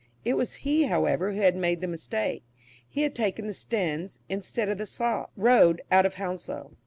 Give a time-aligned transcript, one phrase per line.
[0.25, 2.41] It was he, however, who had made the mistake;
[2.89, 6.71] he had taken the Staines, instead of the Slough, road out of Hounslow.